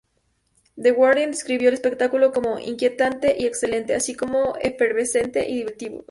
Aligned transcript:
The 0.77 0.93
Guardian 0.93 1.29
describió 1.29 1.67
el 1.69 1.75
espectáculo 1.75 2.31
como 2.31 2.57
"inquietante 2.57 3.35
y 3.37 3.45
excelente", 3.45 3.93
así 3.93 4.15
como 4.15 4.55
"efervescente 4.59 5.47
y 5.47 5.57
divertido". 5.57 5.99